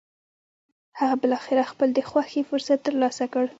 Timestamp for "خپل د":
1.71-1.99